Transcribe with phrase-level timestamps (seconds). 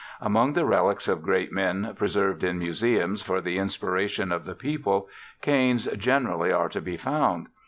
[0.19, 5.07] Among the relics of great men preserved in museums for the inspiration of the people
[5.43, 7.49] canes generally are to be found.